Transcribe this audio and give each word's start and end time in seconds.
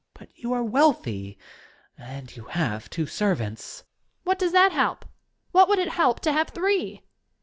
But 0.15 0.35
you 0.35 0.51
are 0.53 0.63
wealthy, 0.63 1.37
and 1.95 2.35
you 2.35 2.45
have 2.45 2.89
two 2.89 3.05
servants? 3.05 3.81
Young 3.83 3.89
Lady. 3.91 4.23
What 4.23 4.39
does 4.39 4.51
that 4.51 4.71
help? 4.71 5.05
What 5.51 5.69
would 5.69 5.77
it 5.77 5.89
help 5.89 6.21
to 6.21 6.31
have 6.33 6.47
three 6.49 7.03